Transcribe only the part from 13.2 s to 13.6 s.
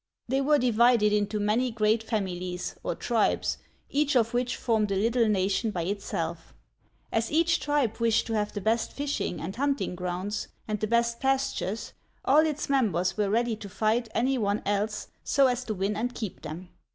ready